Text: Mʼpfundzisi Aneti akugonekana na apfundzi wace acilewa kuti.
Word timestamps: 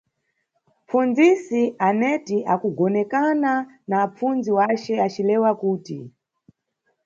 Mʼpfundzisi 0.77 1.61
Aneti 1.87 2.37
akugonekana 2.53 3.53
na 3.89 3.95
apfundzi 4.05 4.49
wace 4.57 4.93
acilewa 5.05 5.51
kuti. 5.61 5.99